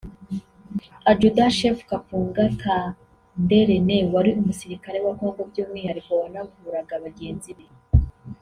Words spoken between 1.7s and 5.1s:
Kapunga Kande René wari umusirikare